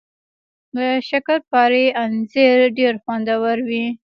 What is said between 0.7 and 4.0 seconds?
د شکرپارې انځر ډیر خوندور وي